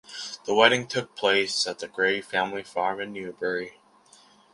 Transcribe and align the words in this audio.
The 0.45 0.55
wedding 0.55 0.87
took 0.87 1.15
place 1.15 1.67
at 1.67 1.77
the 1.77 1.87
Gray 1.87 2.21
family 2.21 2.63
farm 2.63 2.99
in 2.99 3.13
Newbury. 3.13 3.77